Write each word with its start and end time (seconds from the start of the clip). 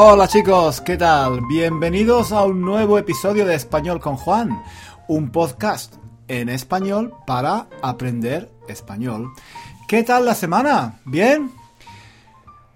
Hola 0.00 0.28
chicos, 0.28 0.80
¿qué 0.80 0.96
tal? 0.96 1.40
Bienvenidos 1.48 2.30
a 2.30 2.44
un 2.44 2.60
nuevo 2.60 2.98
episodio 2.98 3.44
de 3.44 3.56
Español 3.56 3.98
con 3.98 4.14
Juan, 4.14 4.62
un 5.08 5.32
podcast 5.32 5.96
en 6.28 6.48
español 6.50 7.14
para 7.26 7.66
aprender 7.82 8.48
español. 8.68 9.32
¿Qué 9.88 10.04
tal 10.04 10.24
la 10.24 10.36
semana? 10.36 11.00
¿Bien? 11.04 11.50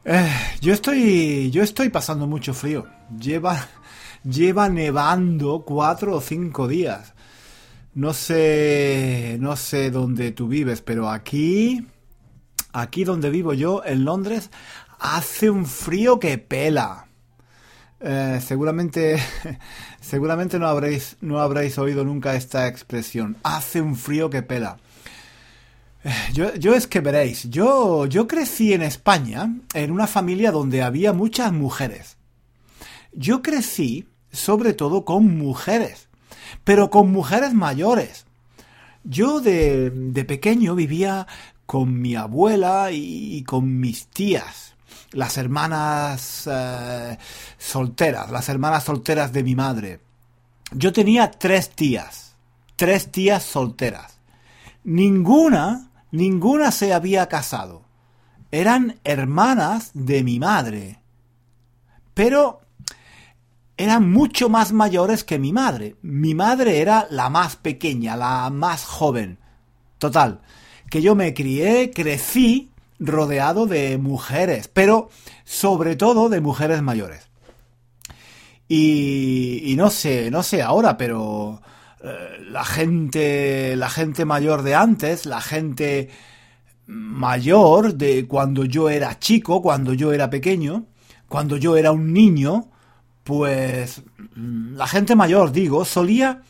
Eh, 0.04 0.28
yo 0.60 0.74
estoy. 0.74 1.48
Yo 1.52 1.62
estoy 1.62 1.90
pasando 1.90 2.26
mucho 2.26 2.54
frío. 2.54 2.88
Lleva. 3.16 3.68
Lleva 4.24 4.68
nevando 4.68 5.62
cuatro 5.64 6.16
o 6.16 6.20
cinco 6.20 6.66
días. 6.66 7.14
No 7.94 8.14
sé. 8.14 9.36
No 9.38 9.54
sé 9.54 9.92
dónde 9.92 10.32
tú 10.32 10.48
vives, 10.48 10.82
pero 10.82 11.08
aquí. 11.08 11.86
Aquí 12.72 13.04
donde 13.04 13.30
vivo 13.30 13.54
yo, 13.54 13.84
en 13.84 14.04
Londres, 14.04 14.50
hace 14.98 15.50
un 15.50 15.66
frío 15.66 16.18
que 16.18 16.36
pela. 16.38 17.06
Eh, 18.04 18.40
seguramente, 18.44 19.16
seguramente 20.00 20.58
no 20.58 20.66
habréis, 20.66 21.16
no 21.20 21.38
habréis 21.40 21.78
oído 21.78 22.04
nunca 22.04 22.34
esta 22.34 22.66
expresión. 22.66 23.36
Hace 23.44 23.80
un 23.80 23.94
frío 23.94 24.28
que 24.28 24.42
pela. 24.42 24.78
Eh, 26.02 26.10
yo, 26.32 26.52
yo, 26.56 26.74
es 26.74 26.88
que 26.88 27.00
veréis, 27.00 27.48
yo, 27.48 28.06
yo 28.06 28.26
crecí 28.26 28.72
en 28.72 28.82
España 28.82 29.54
en 29.72 29.92
una 29.92 30.08
familia 30.08 30.50
donde 30.50 30.82
había 30.82 31.12
muchas 31.12 31.52
mujeres. 31.52 32.16
Yo 33.12 33.40
crecí 33.40 34.08
sobre 34.32 34.72
todo 34.72 35.04
con 35.04 35.38
mujeres, 35.38 36.08
pero 36.64 36.90
con 36.90 37.12
mujeres 37.12 37.54
mayores. 37.54 38.26
Yo 39.04 39.40
de, 39.40 39.90
de 39.90 40.24
pequeño 40.24 40.74
vivía 40.74 41.28
con 41.66 42.00
mi 42.00 42.16
abuela 42.16 42.88
y 42.90 43.44
con 43.44 43.78
mis 43.78 44.08
tías 44.08 44.71
las 45.12 45.36
hermanas 45.36 46.48
eh, 46.50 47.18
solteras, 47.58 48.30
las 48.30 48.48
hermanas 48.48 48.84
solteras 48.84 49.32
de 49.32 49.42
mi 49.42 49.54
madre. 49.54 50.00
Yo 50.72 50.92
tenía 50.92 51.30
tres 51.30 51.70
tías, 51.70 52.36
tres 52.76 53.10
tías 53.12 53.42
solteras. 53.42 54.18
Ninguna, 54.84 55.90
ninguna 56.10 56.70
se 56.70 56.92
había 56.92 57.28
casado. 57.28 57.82
Eran 58.50 59.00
hermanas 59.04 59.90
de 59.94 60.22
mi 60.24 60.38
madre. 60.38 61.00
Pero 62.14 62.60
eran 63.76 64.10
mucho 64.10 64.48
más 64.48 64.72
mayores 64.72 65.24
que 65.24 65.38
mi 65.38 65.52
madre. 65.52 65.96
Mi 66.02 66.34
madre 66.34 66.80
era 66.80 67.06
la 67.10 67.30
más 67.30 67.56
pequeña, 67.56 68.16
la 68.16 68.50
más 68.50 68.84
joven. 68.84 69.38
Total, 69.98 70.40
que 70.90 71.00
yo 71.00 71.14
me 71.14 71.32
crié, 71.32 71.90
crecí 71.90 72.71
rodeado 73.04 73.66
de 73.66 73.98
mujeres, 73.98 74.68
pero 74.68 75.10
sobre 75.44 75.96
todo 75.96 76.28
de 76.28 76.40
mujeres 76.40 76.82
mayores. 76.82 77.28
Y, 78.68 79.74
no 79.76 79.90
sé, 79.90 80.30
no 80.30 80.42
sé 80.42 80.62
ahora, 80.62 80.96
pero 80.96 81.60
eh, 82.02 82.38
la 82.48 82.64
gente, 82.64 83.76
la 83.76 83.90
gente 83.90 84.24
mayor 84.24 84.62
de 84.62 84.74
antes, 84.74 85.26
la 85.26 85.42
gente 85.42 86.08
mayor 86.86 87.94
de 87.94 88.26
cuando 88.26 88.64
yo 88.64 88.88
era 88.88 89.18
chico, 89.18 89.60
cuando 89.60 89.92
yo 89.92 90.12
era 90.12 90.30
pequeño, 90.30 90.86
cuando 91.28 91.58
yo 91.58 91.76
era 91.76 91.92
un 91.92 92.14
niño, 92.14 92.70
pues 93.24 94.02
mm, 94.36 94.74
la 94.76 94.86
gente 94.86 95.16
mayor, 95.16 95.52
digo, 95.52 95.84
solía 95.84 96.42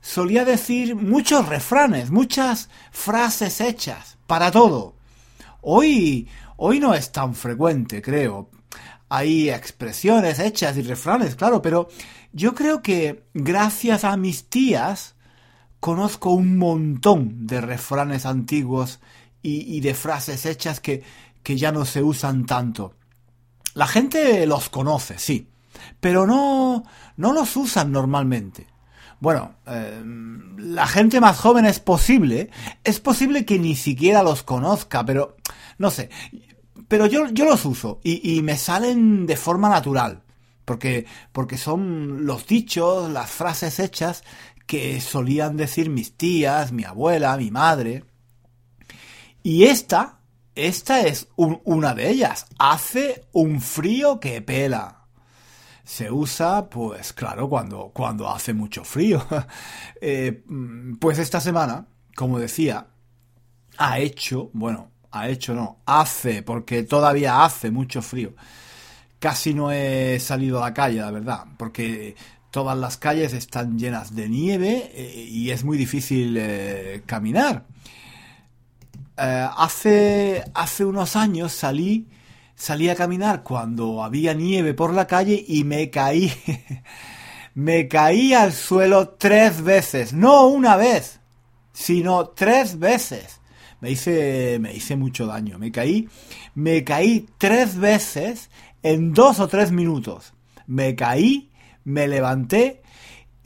solía 0.00 0.44
decir 0.44 0.94
muchos 0.94 1.48
refranes, 1.48 2.10
muchas 2.10 2.68
frases 2.92 3.60
hechas 3.60 4.18
para 4.26 4.50
todo. 4.50 4.94
Hoy, 5.66 6.28
hoy 6.58 6.78
no 6.78 6.92
es 6.92 7.10
tan 7.10 7.34
frecuente, 7.34 8.02
creo. 8.02 8.50
Hay 9.08 9.48
expresiones 9.48 10.38
hechas 10.38 10.76
y 10.76 10.82
refranes, 10.82 11.36
claro, 11.36 11.62
pero 11.62 11.88
yo 12.32 12.54
creo 12.54 12.82
que 12.82 13.24
gracias 13.32 14.04
a 14.04 14.18
mis 14.18 14.50
tías 14.50 15.14
conozco 15.80 16.30
un 16.32 16.58
montón 16.58 17.46
de 17.46 17.62
refranes 17.62 18.26
antiguos 18.26 19.00
y, 19.40 19.80
de 19.80 19.94
frases 19.94 20.44
hechas 20.44 20.80
que, 20.80 21.02
que 21.42 21.56
ya 21.56 21.72
no 21.72 21.86
se 21.86 22.02
usan 22.02 22.44
tanto. 22.44 22.94
La 23.72 23.86
gente 23.86 24.46
los 24.46 24.68
conoce, 24.68 25.18
sí, 25.18 25.48
pero 25.98 26.26
no, 26.26 26.84
no 27.16 27.32
los 27.32 27.56
usan 27.56 27.90
normalmente. 27.90 28.66
Bueno, 29.20 29.54
eh, 29.66 30.02
la 30.58 30.86
gente 30.86 31.20
más 31.20 31.38
joven 31.38 31.64
es 31.66 31.80
posible, 31.80 32.50
es 32.82 33.00
posible 33.00 33.44
que 33.44 33.58
ni 33.58 33.76
siquiera 33.76 34.22
los 34.22 34.42
conozca, 34.42 35.04
pero 35.04 35.36
no 35.78 35.90
sé. 35.90 36.10
Pero 36.88 37.06
yo, 37.06 37.28
yo 37.28 37.44
los 37.46 37.64
uso 37.64 38.00
y, 38.02 38.42
me 38.42 38.56
salen 38.56 39.26
de 39.26 39.36
forma 39.36 39.68
natural, 39.68 40.22
porque, 40.64 41.06
porque 41.32 41.56
son 41.56 42.26
los 42.26 42.46
dichos, 42.46 43.10
las 43.10 43.30
frases 43.30 43.78
hechas 43.78 44.22
que 44.66 45.00
solían 45.00 45.56
decir 45.56 45.90
mis 45.90 46.16
tías, 46.16 46.72
mi 46.72 46.84
abuela, 46.84 47.36
mi 47.36 47.50
madre. 47.50 48.04
Y 49.42 49.64
esta, 49.64 50.18
esta 50.54 51.00
es 51.00 51.28
una 51.36 51.94
de 51.94 52.10
ellas. 52.10 52.46
Hace 52.58 53.24
un 53.32 53.60
frío 53.60 54.20
que 54.20 54.40
pela 54.42 55.03
se 55.84 56.10
usa, 56.10 56.68
pues 56.68 57.12
claro, 57.12 57.48
cuando, 57.48 57.90
cuando 57.92 58.28
hace 58.30 58.54
mucho 58.54 58.84
frío. 58.84 59.24
Eh, 60.06 60.44
pues 61.00 61.18
esta 61.18 61.40
semana, 61.40 61.86
como 62.14 62.38
decía, 62.38 62.88
ha 63.78 63.98
hecho, 63.98 64.50
bueno, 64.52 64.90
ha 65.12 65.30
hecho 65.30 65.54
no, 65.54 65.78
hace, 65.86 66.42
porque 66.42 66.82
todavía 66.82 67.42
hace 67.42 67.70
mucho 67.70 68.02
frío. 68.02 68.34
Casi 69.18 69.54
no 69.54 69.72
he 69.72 70.20
salido 70.20 70.58
a 70.58 70.68
la 70.68 70.74
calle, 70.74 71.00
la 71.00 71.10
verdad, 71.10 71.44
porque 71.56 72.16
todas 72.50 72.76
las 72.76 72.98
calles 72.98 73.32
están 73.32 73.78
llenas 73.78 74.14
de 74.14 74.28
nieve 74.28 74.90
eh, 74.92 75.26
y 75.26 75.50
es 75.50 75.64
muy 75.64 75.78
difícil 75.78 76.36
eh, 76.38 77.02
caminar. 77.06 77.64
hace, 79.16 80.44
hace 80.52 80.84
unos 80.84 81.16
años 81.16 81.52
salí 81.52 82.08
salí 82.54 82.88
a 82.88 82.94
caminar 82.94 83.42
cuando 83.42 84.02
había 84.02 84.34
nieve 84.34 84.74
por 84.74 84.92
la 84.92 85.06
calle 85.06 85.44
y 85.46 85.64
me 85.64 85.90
caí. 85.90 86.32
me 87.54 87.88
caí 87.88 88.34
al 88.34 88.52
suelo 88.52 89.10
tres 89.10 89.62
veces. 89.62 90.12
No 90.12 90.46
una 90.46 90.76
vez, 90.76 91.20
sino 91.72 92.28
tres 92.28 92.78
veces. 92.78 93.40
Me 93.80 93.90
hice, 93.90 94.58
me 94.60 94.72
hice 94.72 94.96
mucho 94.96 95.26
daño. 95.26 95.58
Me 95.58 95.70
caí, 95.70 96.08
me 96.54 96.84
caí 96.84 97.26
tres 97.38 97.76
veces 97.76 98.50
en 98.82 99.12
dos 99.12 99.40
o 99.40 99.48
tres 99.48 99.72
minutos. 99.72 100.32
Me 100.66 100.94
caí, 100.94 101.50
me 101.84 102.08
levanté 102.08 102.84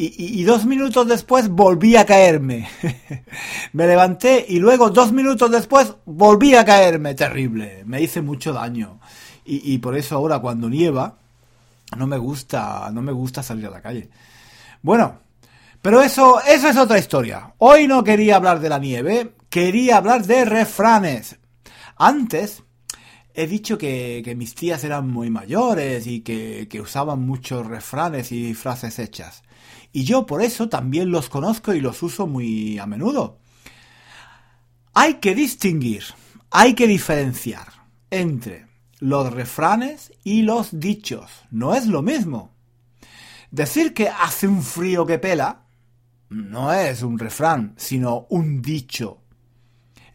y, 0.01 0.45
dos 0.45 0.65
minutos 0.65 1.09
después 1.09 1.49
volví 1.49 1.97
a 1.97 2.07
caerme. 2.07 2.69
me 3.73 3.85
levanté 3.85 4.47
y 4.49 4.61
luego 4.61 4.91
dos 4.91 5.11
minutos 5.11 5.51
después 5.51 5.93
volví 6.05 6.55
a 6.55 6.65
caerme. 6.65 7.15
Terrible. 7.15 7.83
Me 7.85 8.01
hice 8.01 8.23
mucho 8.23 8.53
daño. 8.53 8.98
Y, 9.51 9.79
por 9.79 9.97
eso 9.97 10.17
ahora 10.17 10.41
cuando 10.41 10.69
nieva 10.69 11.17
no 11.97 12.07
me 12.07 12.19
gusta, 12.19 12.91
no 12.93 13.01
me 13.01 13.13
gusta 13.13 13.43
salir 13.43 13.67
a 13.67 13.71
la 13.71 13.81
calle. 13.81 14.11
Bueno, 14.83 15.21
pero 15.81 16.03
eso, 16.03 16.41
eso 16.47 16.69
es 16.69 16.77
otra 16.77 16.99
historia. 16.99 17.55
Hoy 17.59 17.89
no 17.89 18.05
quería 18.05 18.37
hablar 18.37 18.61
de 18.61 18.69
la 18.69 18.79
nieve, 18.79 19.33
quería 19.49 19.97
hablar 19.97 20.27
de 20.27 20.45
refranes. 20.45 21.39
Antes 21.97 22.63
he 23.33 23.47
dicho 23.47 23.79
que, 23.79 24.21
que 24.25 24.35
mis 24.35 24.55
tías 24.55 24.85
eran 24.85 25.09
muy 25.09 25.31
mayores 25.31 26.07
y 26.07 26.21
que, 26.21 26.69
que 26.71 26.81
usaban 26.81 27.21
muchos 27.23 27.67
refranes 27.67 28.33
y 28.33 28.53
frases 28.53 28.99
hechas 28.99 29.43
y 29.93 30.05
yo 30.05 30.27
por 30.27 30.43
eso 30.43 30.69
también 30.69 31.11
los 31.11 31.29
conozco 31.29 31.75
y 31.75 31.81
los 31.81 32.03
uso 32.03 32.27
muy 32.27 32.79
a 32.79 32.87
menudo. 32.87 33.39
Hay 34.95 35.15
que 35.15 35.35
distinguir, 35.35 36.05
hay 36.51 36.75
que 36.75 36.87
diferenciar 36.87 37.67
entre 38.11 38.68
los 39.01 39.33
refranes 39.33 40.13
y 40.25 40.43
los 40.43 40.81
dichos. 40.81 41.31
No 41.51 41.75
es 41.75 41.87
lo 41.87 42.03
mismo. 42.03 42.53
Decir 43.51 43.95
que 43.95 44.09
hace 44.09 44.47
un 44.47 44.63
frío 44.63 45.07
que 45.07 45.19
pela 45.19 45.63
no 46.29 46.73
es 46.73 47.03
un 47.03 47.19
refrán, 47.19 47.75
sino 47.77 48.27
un 48.29 48.61
dicho. 48.61 49.23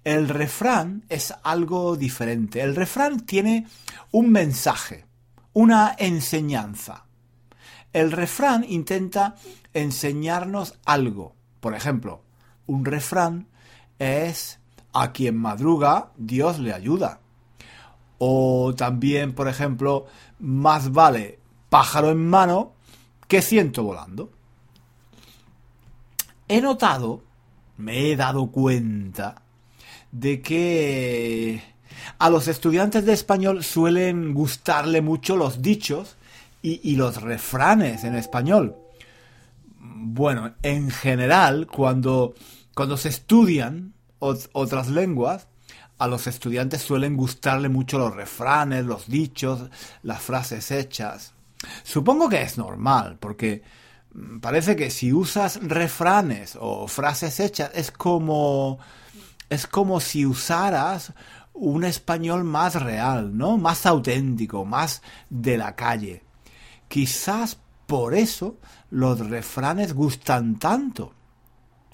El 0.03 0.27
refrán 0.27 1.06
es 1.09 1.33
algo 1.44 1.95
diferente. 1.95 2.62
El 2.62 2.75
refrán 2.75 3.21
tiene 3.21 3.68
un 4.12 4.31
mensaje, 4.31 5.06
una 5.53 5.95
enseñanza. 5.97 7.06
El 7.94 8.12
refrán 8.12 8.65
intenta 8.68 9.36
enseñarnos 9.74 10.75
algo. 10.86 11.36
Por 11.59 11.74
ejemplo, 11.74 12.24
un 12.68 12.86
refrán 12.86 13.47
es 13.97 14.59
a 14.91 15.12
quien 15.12 15.38
madruga, 15.38 16.12
Dios 16.18 16.59
le 16.59 16.74
ayuda. 16.74 17.23
O 18.25 18.74
también, 18.74 19.34
por 19.34 19.50
ejemplo, 19.50 20.06
más 20.40 20.94
vale 20.94 21.40
pájaro 21.68 22.10
en 22.10 22.25
mano 22.25 22.72
que 23.28 23.42
ciento 23.42 23.84
volando. 23.84 24.31
He 26.48 26.62
notado, 26.62 27.22
me 27.75 28.10
he 28.10 28.16
dado 28.16 28.48
cuenta, 28.48 29.42
de 30.14 30.42
que 30.42 31.62
a 32.18 32.30
los 32.30 32.48
estudiantes 32.48 33.04
de 33.04 33.12
español 33.12 33.62
suelen 33.62 34.34
gustarle 34.34 35.02
mucho 35.02 35.36
los 35.36 35.62
dichos 35.62 36.16
y, 36.62 36.96
los 36.96 37.22
refranes 37.22 38.06
en 38.06 38.16
español. 38.16 38.78
Bueno, 39.80 40.54
en 40.62 40.92
general, 40.92 41.68
cuando, 41.68 42.36
cuando 42.74 42.96
se 42.96 43.10
estudian 43.10 43.94
otras 44.20 44.88
lenguas, 44.88 45.50
a 46.03 46.07
los 46.07 46.27
estudiantes 46.27 46.81
suelen 46.81 47.15
gustarle 47.15 47.69
mucho 47.69 47.97
los 47.97 48.13
refranes, 48.13 48.85
los 48.85 49.07
dichos, 49.07 49.69
las 50.01 50.21
frases 50.21 50.69
hechas. 50.69 51.33
Supongo 51.83 52.27
que 52.27 52.41
es 52.41 52.57
normal, 52.57 53.17
porque 53.19 53.63
mm, 54.13 54.39
parece 54.39 54.75
que 54.75 54.89
si 54.89 55.13
usas 55.13 55.59
refranes 55.63 56.57
o 56.59 56.89
frases 56.89 57.39
hechas 57.39 57.71
es 57.73 57.89
como 57.91 58.79
es 59.50 59.65
como 59.65 60.01
si 60.01 60.25
usaras 60.25 61.13
un 61.53 61.85
español 61.85 62.44
más 62.44 62.75
real, 62.81 63.38
¿no? 63.38 63.57
Más 63.57 63.85
auténtico, 63.85 64.65
más 64.65 65.01
de 65.29 65.57
la 65.57 65.75
calle. 65.75 66.23
Quizás 66.89 67.59
por 67.85 68.13
eso 68.13 68.57
los 68.89 69.19
refranes 69.29 69.94
gustan 69.94 70.57
tanto. 70.59 71.13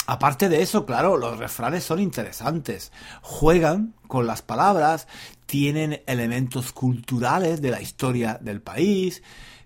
Aparte 0.10 0.50
de 0.50 0.64
eso, 0.64 0.88
claro, 0.88 1.18
los 1.18 1.38
refranes 1.38 1.84
son 1.84 2.00
interesantes. 2.00 2.92
Juegan 3.22 3.94
con 4.08 4.26
las 4.26 4.42
palabras, 4.42 5.08
tienen 5.46 6.02
elementos 6.08 6.74
culturales 6.74 7.62
de 7.62 7.70
la 7.70 7.80
historia 7.80 8.40
del 8.42 8.60
país, 8.60 9.22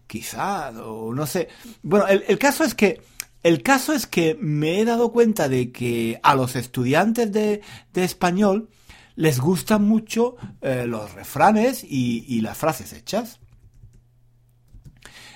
quizás, 0.05 0.75
o 0.75 1.13
no 1.13 1.25
sé. 1.27 1.47
Bueno, 1.81 2.07
el, 2.07 2.37
caso 2.39 2.65
es 2.65 2.75
que 2.75 3.01
el 3.41 3.63
caso 3.63 3.93
es 3.93 4.05
que 4.05 4.35
me 4.37 4.81
he 4.81 4.83
dado 4.83 5.13
cuenta 5.13 5.47
de 5.47 5.71
que 5.71 6.19
a 6.23 6.35
los 6.35 6.57
estudiantes 6.57 7.31
de, 7.31 7.61
español 7.93 8.67
les 9.15 9.39
gustan 9.39 9.85
mucho 9.85 10.35
eh, 10.59 10.83
los 10.85 11.13
refranes 11.13 11.85
y, 11.85 12.41
las 12.41 12.57
frases 12.57 12.91
hechas. 12.91 13.39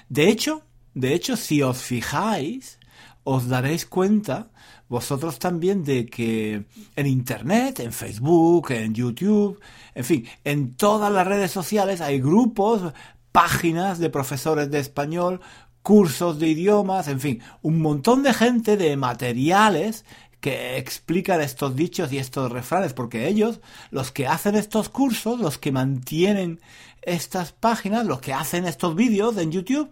De 0.10 0.28
hecho, 0.28 0.64
de 0.96 1.14
hecho, 1.14 1.38
si 1.38 1.62
os 1.62 1.78
fijáis, 1.78 2.78
os 3.24 3.48
daréis 3.48 3.86
cuenta 3.86 4.52
vosotros 4.90 5.40
también 5.40 5.84
de 5.84 6.06
que 6.06 6.66
en 6.96 7.08
Internet, 7.08 7.80
en 7.80 7.92
Facebook, 7.92 8.72
en 8.72 8.94
YouTube, 8.94 9.60
en 9.96 10.04
fin, 10.04 10.28
en 10.44 10.76
todas 10.76 11.12
las 11.12 11.28
redes 11.28 11.52
sociales 11.52 12.02
hay 12.02 12.20
grupos, 12.20 12.94
páginas 13.32 14.00
de 14.00 14.10
profesores 14.10 14.72
de 14.72 14.80
español, 14.80 15.42
cursos 15.82 16.40
de 16.40 16.50
idiomas, 16.50 17.08
en 17.08 17.20
fin, 17.20 17.42
un 17.62 17.82
montón 17.82 18.24
de 18.24 18.34
gente 18.34 18.78
de 18.78 18.98
materiales 18.98 20.06
que 20.40 20.78
explican 20.78 21.42
estos 21.42 21.76
dichos 21.76 22.12
y 22.12 22.18
estos 22.18 22.52
refranes, 22.52 22.94
porque 22.94 23.28
ellos, 23.28 23.60
los 23.90 24.12
que 24.12 24.28
hacen 24.28 24.56
estos 24.56 24.90
cursos, 24.90 25.40
los 25.40 25.58
que 25.58 25.72
mantienen 25.72 26.60
estas 27.02 27.54
páginas, 27.54 28.06
los 28.06 28.20
que 28.20 28.34
hacen 28.34 28.66
estos 28.66 28.96
vídeos 28.96 29.38
en 29.38 29.52
YouTube, 29.52 29.90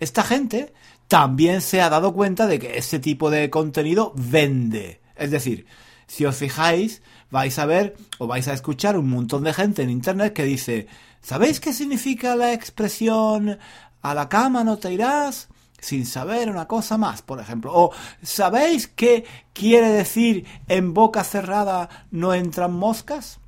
esta 0.00 0.22
gente 0.22 0.72
también 1.08 1.62
se 1.62 1.80
ha 1.80 1.88
dado 1.88 2.12
cuenta 2.12 2.46
de 2.46 2.58
que 2.58 2.78
ese 2.78 2.98
tipo 2.98 3.30
de 3.30 3.50
contenido 3.50 4.12
vende. 4.14 5.00
Es 5.16 5.30
decir, 5.30 5.66
si 6.06 6.24
os 6.24 6.36
fijáis, 6.36 7.02
vais 7.30 7.58
a 7.58 7.66
ver 7.66 7.96
o 8.18 8.26
vais 8.26 8.46
a 8.48 8.52
escuchar 8.52 8.96
un 8.96 9.10
montón 9.10 9.44
de 9.44 9.54
gente 9.54 9.82
en 9.82 9.90
Internet 9.90 10.34
que 10.34 10.44
dice, 10.44 10.86
¿sabéis 11.20 11.60
qué 11.60 11.72
significa 11.72 12.36
la 12.36 12.52
expresión 12.52 13.58
a 14.02 14.14
la 14.14 14.28
cama 14.28 14.64
no 14.64 14.78
te 14.78 14.92
irás? 14.92 15.48
sin 15.80 16.06
saber 16.06 16.50
una 16.50 16.66
cosa 16.66 16.98
más, 16.98 17.22
por 17.22 17.40
ejemplo. 17.40 17.72
O 17.72 17.92
¿sabéis 18.22 18.88
qué 18.88 19.24
quiere 19.52 19.88
decir 19.90 20.44
en 20.66 20.92
boca 20.92 21.24
cerrada 21.24 21.88
no 22.10 22.34
entran 22.34 22.72
moscas? 22.72 23.38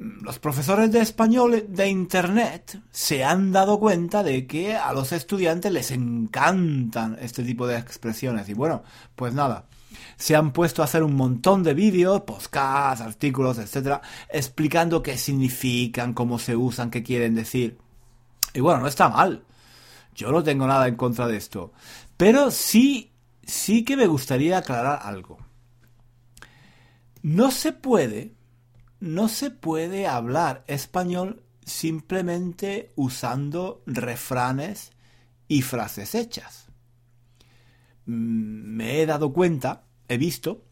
Los 0.00 0.38
profesores 0.38 0.90
de 0.92 1.00
español 1.00 1.66
de 1.68 1.88
Internet 1.88 2.80
se 2.90 3.22
han 3.22 3.52
dado 3.52 3.78
cuenta 3.78 4.22
de 4.22 4.46
que 4.46 4.74
a 4.74 4.94
los 4.94 5.12
estudiantes 5.12 5.70
les 5.70 5.90
encantan 5.90 7.18
este 7.20 7.44
tipo 7.44 7.66
de 7.66 7.76
expresiones. 7.76 8.48
Y 8.48 8.54
bueno, 8.54 8.82
pues 9.14 9.34
nada, 9.34 9.66
se 10.16 10.34
han 10.34 10.54
puesto 10.54 10.80
a 10.80 10.86
hacer 10.86 11.02
un 11.02 11.14
montón 11.16 11.62
de 11.62 11.74
vídeos, 11.74 12.22
podcasts, 12.22 13.04
artículos, 13.04 13.58
etcétera, 13.58 14.00
explicando 14.30 15.02
qué 15.02 15.18
significan, 15.18 16.14
cómo 16.14 16.38
se 16.38 16.56
usan, 16.56 16.90
qué 16.90 17.02
quieren 17.02 17.34
decir. 17.34 17.76
Y 18.54 18.60
bueno, 18.60 18.80
no 18.80 18.86
está 18.86 19.10
mal. 19.10 19.44
Yo 20.14 20.32
no 20.32 20.42
tengo 20.42 20.66
nada 20.66 20.88
en 20.88 20.96
contra 20.96 21.26
de 21.28 21.36
esto. 21.36 21.74
Pero 22.16 22.50
sí, 22.50 23.12
sí 23.44 23.84
que 23.84 23.98
me 23.98 24.06
gustaría 24.06 24.56
aclarar 24.56 25.00
algo. 25.02 25.36
No 27.20 27.50
se 27.50 27.72
puede 27.72 28.39
no 29.00 29.28
se 29.28 29.50
puede 29.50 30.06
hablar 30.06 30.62
español 30.66 31.42
simplemente 31.64 32.92
usando 32.96 33.82
refranes 33.86 34.92
y 35.48 35.62
frases 35.62 36.14
hechas. 36.14 36.66
Mm, 38.06 38.76
me 38.76 39.00
he 39.00 39.06
dado 39.06 39.32
cuenta, 39.32 39.84
he 40.08 40.18
visto, 40.18 40.64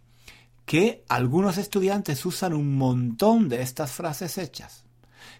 que 0.67 1.05
algunos 1.09 1.57
estudiantes 1.57 2.27
usan 2.27 2.53
un 2.53 2.77
montón 2.77 3.49
de 3.49 3.63
estas 3.63 3.91
frases 3.93 4.37
hechas. 4.37 4.85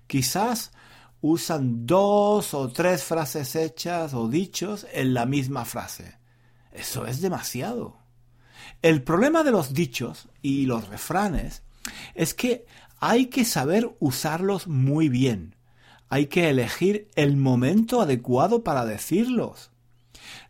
Quizás 0.07 0.73
usan 1.21 1.87
dos 1.87 2.55
o 2.55 2.71
tres 2.71 3.05
frases 3.05 3.55
hechas 3.55 4.15
o 4.15 4.29
dichos 4.29 4.87
en 4.93 5.13
la 5.13 5.27
misma 5.27 5.65
frase. 5.67 6.17
Eso 6.73 7.07
es 7.07 7.21
demasiado. 7.21 7.99
El 8.81 9.03
problema 9.03 9.43
de 9.43 9.51
los 9.51 9.75
dichos 9.75 10.29
y 10.41 10.67
los 10.67 10.89
refranes 10.89 11.63
es 12.15 12.35
que 12.35 12.67
hay 13.01 13.27
que 13.27 13.45
saber 13.45 13.91
usarlos 14.01 14.67
muy 14.67 15.09
bien. 15.09 15.55
Hay 16.09 16.27
que 16.27 16.49
elegir 16.49 17.09
el 17.15 17.37
momento 17.37 18.01
adecuado 18.01 18.65
para 18.65 18.85
decirlos. 18.85 19.71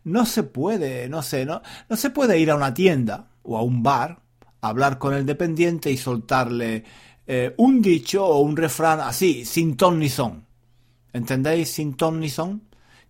No 0.03 0.25
se 0.25 0.43
puede, 0.43 1.09
no 1.09 1.21
sé, 1.21 1.45
no, 1.45 1.61
no 1.89 1.97
se 1.97 2.09
puede 2.09 2.39
ir 2.39 2.51
a 2.51 2.55
una 2.55 2.73
tienda 2.73 3.27
o 3.43 3.57
a 3.57 3.61
un 3.61 3.83
bar, 3.83 4.21
hablar 4.61 4.97
con 4.97 5.13
el 5.13 5.25
dependiente 5.25 5.91
y 5.91 5.97
soltarle 5.97 6.83
eh, 7.27 7.53
un 7.57 7.81
dicho 7.81 8.25
o 8.25 8.39
un 8.39 8.57
refrán 8.57 8.99
así, 9.01 9.45
sin 9.45 9.77
ton 9.77 9.99
ni 9.99 10.09
son. 10.09 10.45
¿Entendéis? 11.13 11.69
Sin 11.69 11.95
ton 11.95 12.19
ni 12.19 12.29
son. 12.29 12.63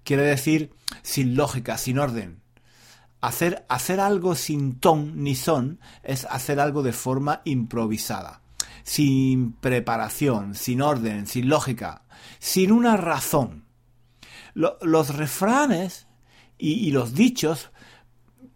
Quiere 0.04 0.24
decir 0.24 0.71
sin 1.04 1.36
lógica, 1.36 1.77
sin 1.77 2.00
orden. 2.00 2.39
Hacer, 3.21 3.66
hacer 3.68 3.99
algo 3.99 4.35
sin 4.35 4.80
ton 4.80 5.23
ni 5.23 5.35
son 5.35 5.80
es 6.04 6.26
hacer 6.26 6.59
algo 6.59 6.83
de 6.83 6.94
forma 6.94 7.42
improvisada 7.44 8.42
sin 8.90 9.52
preparación, 9.52 10.56
sin 10.56 10.81
orden, 10.81 11.28
sin 11.28 11.47
lógica, 11.47 12.02
sin 12.40 12.71
una 12.71 12.97
razón. 12.97 13.66
los 14.56 15.16
refranes 15.16 16.07
y, 16.57 16.90
los 16.92 17.14
dichos 17.14 17.69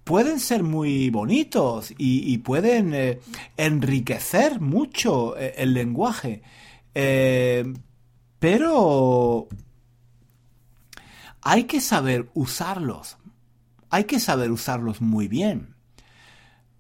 pueden 0.04 0.40
ser 0.40 0.64
muy 0.64 1.12
bonitos 1.12 1.94
y, 1.98 2.38
pueden 2.40 2.96
eh, 2.96 3.20
enriquecer 3.58 4.60
mucho 4.60 5.38
eh, 5.38 5.54
el 5.58 5.76
lenguaje. 5.76 6.42
Eh, 6.96 7.72
pero 8.40 9.48
hay 11.42 11.66
que 11.66 11.80
saber 11.80 12.30
usarlos. 12.34 13.18
Hay 13.94 14.06
que 14.06 14.20
saber 14.20 14.50
usarlos 14.50 15.02
muy 15.02 15.28
bien. 15.28 15.76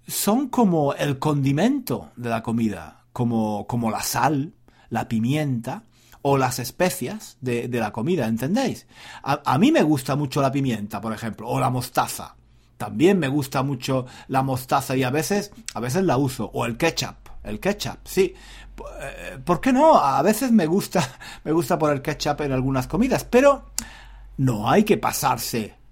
Son 0.07 0.49
como 0.49 0.95
el 0.95 1.19
condimento 1.19 2.09
de 2.15 2.31
la 2.31 2.41
comida 2.41 3.03
como, 3.13 3.67
como 3.67 3.91
la 3.91 4.01
sal, 4.01 4.55
la 4.89 5.07
pimienta 5.07 5.83
o 6.23 6.39
las 6.39 6.57
especias 6.57 7.37
de, 7.39 7.69
la 7.71 7.91
comida, 7.91 8.25
¿entendéis? 8.25 8.87
A, 9.21 9.59
mí 9.59 9.71
me 9.71 9.83
gusta 9.83 10.15
mucho 10.15 10.41
la 10.41 10.51
pimienta, 10.51 10.99
por 10.99 11.13
ejemplo, 11.13 11.47
o 11.47 11.59
la 11.59 11.69
mostaza. 11.69 12.35
También 12.77 13.19
me 13.19 13.27
gusta 13.27 13.61
mucho 13.61 14.07
la 14.27 14.41
mostaza 14.41 14.95
y 14.95 15.03
a 15.03 15.11
veces, 15.11 15.51
a 15.75 15.79
veces 15.79 16.05
la 16.05 16.17
uso. 16.17 16.49
O 16.51 16.65
el 16.65 16.77
ketchup. 16.77 17.29
El 17.43 17.59
ketchup, 17.59 17.99
sí. 18.05 18.33
Eh, 19.01 19.37
¿Por 19.45 19.61
qué 19.61 19.71
no? 19.71 19.99
A 19.99 20.23
veces 20.23 20.51
me 20.51 20.65
gusta, 20.65 21.07
me 21.43 21.51
gusta 21.51 21.77
poner 21.77 22.01
ketchup 22.01 22.41
en 22.41 22.53
algunas 22.53 22.87
comidas, 22.87 23.23
pero 23.23 23.65
no 24.37 24.67
hay 24.67 24.83
que 24.83 24.97
pasarse. 24.97 25.82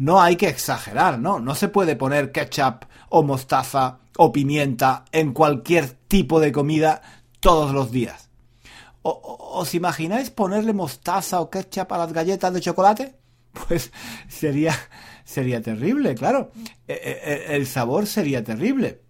No 0.00 0.22
hay 0.22 0.36
que 0.36 0.48
exagerar, 0.48 1.18
¿no? 1.18 1.40
No 1.40 1.54
se 1.54 1.68
puede 1.68 1.94
poner 1.94 2.32
ketchup 2.32 2.86
o 3.10 3.22
mostaza 3.22 3.98
o 4.16 4.32
pimienta 4.32 5.04
en 5.12 5.34
cualquier 5.34 5.90
tipo 5.90 6.40
de 6.40 6.52
comida 6.52 7.02
todos 7.38 7.74
los 7.74 7.90
días. 7.90 8.30
¿Os 9.02 9.74
imagináis 9.74 10.30
ponerle 10.30 10.72
mostaza 10.72 11.42
o 11.42 11.50
ketchup 11.50 11.92
a 11.92 11.98
las 11.98 12.14
galletas 12.14 12.50
de 12.54 12.60
chocolate? 12.62 13.14
Pues 13.68 13.92
sería, 14.26 14.72
sería 15.24 15.60
terrible, 15.60 16.14
claro. 16.14 16.50
E, 16.88 16.94
e, 16.94 17.52
e, 17.52 17.56
el 17.56 17.66
sabor 17.66 18.06
sería 18.06 18.42
terrible. 18.42 19.02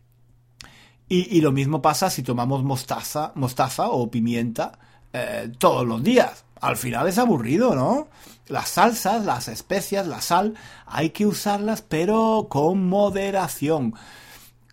Y, 1.08 1.40
lo 1.40 1.52
mismo 1.52 1.80
pasa 1.80 2.10
si 2.10 2.24
tomamos 2.24 2.64
mostaza, 2.64 3.30
mostaza 3.36 3.90
o 3.90 4.10
pimienta 4.10 4.76
eh, 5.12 5.52
todos 5.56 5.86
los 5.86 6.02
días. 6.02 6.44
Al 6.60 6.76
final 6.76 7.08
es 7.08 7.18
aburrido, 7.18 7.74
¿no? 7.74 8.08
Las 8.46 8.70
salsas, 8.70 9.24
las 9.24 9.48
especias, 9.48 10.06
la 10.06 10.20
sal, 10.20 10.54
hay 10.86 11.10
que 11.10 11.26
usarlas 11.26 11.82
pero 11.82 12.46
con 12.50 12.88
moderación 12.88 13.94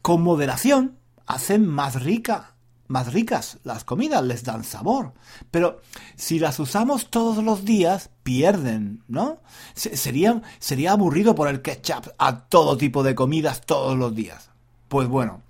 con 0.01 0.21
moderación 0.21 0.97
hacen 1.25 1.67
más 1.67 2.01
rica 2.01 2.53
más 2.87 3.13
ricas 3.13 3.59
las 3.63 3.83
comidas, 3.83 4.23
les 4.23 4.43
dan 4.43 4.63
sabor. 4.63 5.13
Pero 5.51 5.81
si 6.15 6.39
las 6.39 6.59
usamos 6.59 7.09
todos 7.09 7.43
los 7.43 7.65
días, 7.65 8.09
pierden, 8.23 9.03
¿no? 9.07 9.39
Sería, 9.75 10.41
sería 10.59 10.93
aburrido 10.93 11.35
poner 11.35 11.61
ketchup 11.61 12.09
a 12.17 12.45
todo 12.45 12.77
tipo 12.77 13.03
de 13.03 13.15
comidas 13.15 13.61
todos 13.65 13.97
los 13.97 14.15
días. 14.15 14.49
Pues 14.87 15.07
bueno, 15.07 15.41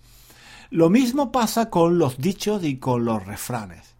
lo 0.69 0.89
mismo 0.89 1.31
pasa 1.31 1.69
con 1.69 1.99
los 1.99 2.17
dichos 2.17 2.63
y 2.63 2.77
con 2.77 3.05
los 3.05 3.25
refranes. 3.25 3.96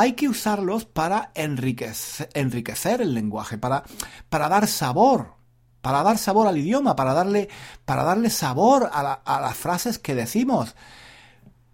Hay 0.00 0.14
que 0.14 0.30
usarlos 0.30 0.86
para 0.86 1.30
enriquecer, 1.34 3.02
el 3.02 3.12
lenguaje, 3.12 3.58
para, 3.58 3.84
dar 4.30 4.66
sabor, 4.66 5.34
para 5.82 6.02
dar 6.02 6.16
sabor 6.16 6.46
al 6.46 6.56
idioma, 6.56 6.96
para 6.96 7.12
darle, 7.12 8.30
sabor 8.30 8.88
a, 8.90 9.20
las 9.26 9.56
frases 9.58 9.98
que 9.98 10.14
decimos. 10.14 10.74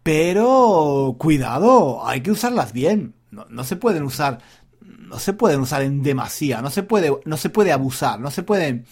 Pero 0.03 1.15
cuidado, 1.21 2.05
hay 2.05 2.21
que 2.21 2.33
usarlas 2.33 2.73
bien. 2.73 3.15
No, 3.31 3.63
se 3.63 3.77
pueden 3.77 4.03
usar 4.03 4.41
no 4.81 5.21
se 5.21 5.33
pueden 5.33 5.61
usar 5.61 5.83
en 5.83 6.03
demasía, 6.03 6.61
no 6.61 6.71
se 6.71 6.83
puede, 6.83 7.13
no 7.27 7.37
se 7.37 7.49
puede 7.49 7.71
abusar, 7.71 8.19
no 8.19 8.33
se 8.33 8.43
pueden 8.43 8.85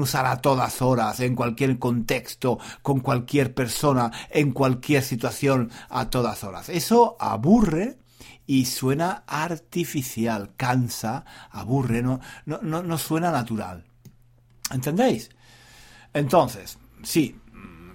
usar 0.00 0.24
a 0.24 0.38
todas 0.38 0.80
horas, 0.80 1.20
en 1.20 1.36
cualquier 1.36 1.78
contexto, 1.78 2.58
con 2.80 3.00
cualquier 3.00 3.52
persona, 3.52 4.10
en 4.30 4.52
cualquier 4.52 5.02
situación, 5.02 5.70
a 5.90 6.08
todas 6.08 6.42
horas. 6.42 6.70
Eso 6.70 7.18
aburre 7.20 7.98
y 8.46 8.66
suena 8.66 9.24
artificial, 9.26 10.54
cansa, 10.56 11.24
aburre, 11.50 12.02
no, 12.02 12.20
no, 12.44 12.60
no, 12.62 12.82
no 12.82 12.98
suena 12.98 13.30
natural. 13.30 13.84
¿Entendéis? 14.70 15.30
Entonces, 16.12 16.78
sí, 17.02 17.40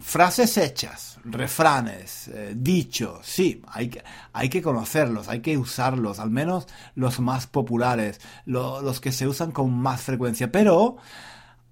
frases 0.02 0.58
hechas, 0.58 1.20
refranes, 1.24 2.28
eh, 2.30 2.54
dichos, 2.56 3.20
sí, 3.26 3.62
hay 3.68 3.90
que, 3.90 4.04
hay 4.34 4.50
que 4.50 4.62
conocerlos, 4.62 5.28
hay 5.30 5.42
que 5.42 5.58
usarlos, 5.58 6.20
al 6.20 6.32
menos 6.32 6.68
los 6.96 7.20
más 7.20 7.48
populares, 7.48 8.20
los 8.46 9.00
que 9.00 9.12
se 9.12 9.28
usan 9.28 9.52
con 9.52 9.74
más 9.74 10.02
frecuencia, 10.02 10.52
pero 10.52 10.98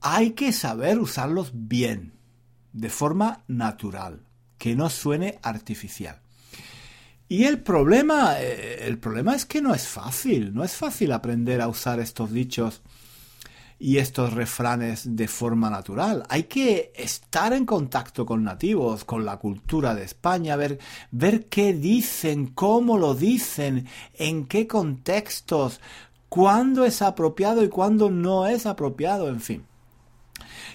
hay 0.01 0.31
que 0.31 0.53
saber 0.53 0.99
usarlos 0.99 1.51
bien, 1.53 2.13
de 2.71 2.89
forma 2.89 3.43
natural, 3.47 4.25
que 4.57 4.75
no 4.75 4.89
suene 4.89 5.39
artificial. 5.41 6.21
Y 7.29 7.43
el 7.43 7.59
problema, 7.59 8.39
eh, 8.39 8.87
el 8.87 8.97
problema 8.97 9.35
es 9.35 9.45
que 9.45 9.61
no 9.61 9.75
es 9.75 9.87
fácil, 9.87 10.51
no 10.51 10.63
es 10.63 10.73
fácil 10.73 11.11
aprender 11.11 11.61
a 11.61 11.67
usar 11.67 11.99
estos 11.99 12.31
dichos 12.31 12.81
y 13.77 13.97
estos 13.97 14.33
refranes 14.33 15.15
de 15.15 15.27
forma 15.27 15.69
natural. 15.69 16.23
Hay 16.27 16.43
que 16.43 16.91
estar 16.95 17.53
en 17.53 17.67
contacto 17.67 18.25
con 18.25 18.43
nativos, 18.43 19.05
con 19.05 19.25
la 19.25 19.37
cultura 19.37 19.93
de 19.93 20.05
España, 20.05 20.55
ver, 20.55 20.79
ver 21.11 21.45
qué 21.45 21.73
dicen, 21.73 22.47
cómo 22.47 22.97
lo 22.97 23.13
dicen, 23.13 23.87
en 24.15 24.47
qué 24.47 24.65
contextos, 24.65 25.79
cuándo 26.29 26.83
es 26.83 27.03
apropiado 27.03 27.63
y 27.63 27.69
cuándo 27.69 28.09
no 28.09 28.47
es 28.47 28.65
apropiado, 28.65 29.29
en 29.29 29.39
fin. 29.39 29.65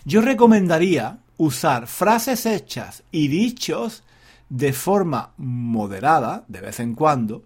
Yo 0.05 0.21
recomendaría 0.21 1.19
usar 1.37 1.89
frases 1.89 2.47
hechas 2.47 3.03
y 3.11 3.27
dichos 3.27 4.05
de 4.55 4.73
forma 4.73 5.33
moderada, 5.37 6.45
de 6.47 6.61
vez 6.61 6.79
en 6.79 6.95
cuando, 6.95 7.43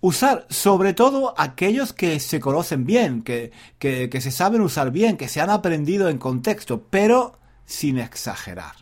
usar 0.00 0.46
sobre 0.48 0.94
todo 0.94 1.34
aquellos 1.36 1.92
que 1.92 2.20
se 2.20 2.40
conocen 2.40 2.86
bien, 2.86 3.22
que, 3.22 3.52
que, 3.78 4.18
se 4.18 4.30
saben 4.30 4.62
usar 4.62 4.90
bien, 4.90 5.18
que 5.18 5.28
se 5.28 5.42
han 5.42 5.50
aprendido 5.50 6.08
en 6.08 6.16
contexto, 6.16 6.84
pero 6.88 7.38
sin 7.66 7.98
exagerar. 7.98 8.76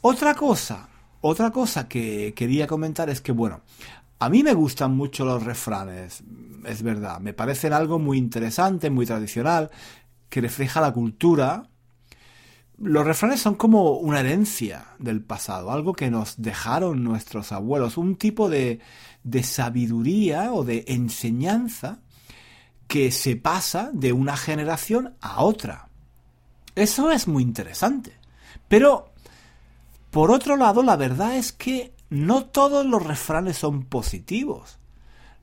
Otra 0.00 0.34
cosa, 0.34 0.88
otra 1.20 1.50
cosa 1.50 1.86
que 1.88 2.32
quería 2.34 2.66
comentar 2.66 3.10
es 3.10 3.20
que, 3.20 3.32
bueno, 3.32 3.60
a 4.18 4.30
mí 4.30 4.42
me 4.42 4.54
gustan 4.54 4.96
mucho 4.96 5.26
los 5.26 5.44
refranes, 5.44 6.22
es 6.64 6.82
verdad, 6.82 7.20
me 7.20 7.34
parecen 7.34 7.74
algo 7.74 7.98
muy 7.98 8.16
interesante, 8.16 8.88
muy 8.88 9.04
tradicional, 9.04 9.70
que 10.30 10.40
refleja 10.40 10.80
la 10.80 10.92
cultura 10.92 11.68
los 12.80 13.04
refranes 13.04 13.40
son 13.40 13.56
como 13.56 13.92
una 13.98 14.20
herencia 14.20 14.86
del 14.98 15.22
pasado, 15.22 15.70
algo 15.70 15.92
que 15.92 16.10
nos 16.10 16.40
dejaron 16.40 17.04
nuestros 17.04 17.52
abuelos, 17.52 17.98
un 17.98 18.16
tipo 18.16 18.48
de, 18.48 18.80
de 19.22 19.42
sabiduría 19.42 20.52
o 20.52 20.64
de 20.64 20.84
enseñanza 20.88 22.00
que 22.88 23.12
se 23.12 23.36
pasa 23.36 23.90
de 23.92 24.14
una 24.14 24.36
generación 24.36 25.14
a 25.20 25.44
otra. 25.44 25.90
Eso 26.74 27.10
es 27.10 27.28
muy 27.28 27.42
interesante. 27.42 28.18
Pero, 28.66 29.12
por 30.10 30.30
otro 30.30 30.56
lado, 30.56 30.82
la 30.82 30.96
verdad 30.96 31.36
es 31.36 31.52
que 31.52 31.94
no 32.08 32.46
todos 32.46 32.86
los 32.86 33.04
refranes 33.04 33.58
son 33.58 33.84
positivos. 33.84 34.78